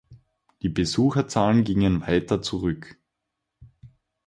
Die 0.63 0.69
Besucherzahlen 0.69 1.63
gingen 1.63 2.01
weiter 2.07 2.41
zurück. 2.41 2.97